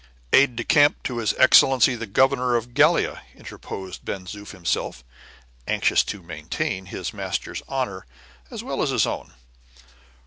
[0.33, 5.03] "Aide de camp to his Excellency the Governor of Gallia," interposed Ben Zoof himself,
[5.67, 8.07] anxious to maintain his master's honor
[8.49, 9.33] as well as his own.